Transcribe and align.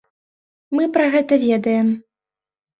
Мы 0.77 0.87
пра 0.97 1.05
гэта 1.17 1.41
ведаем. 1.45 1.95